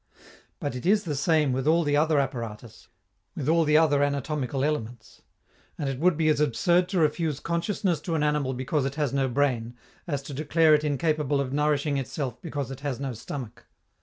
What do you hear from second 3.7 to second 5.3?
other anatomical elements;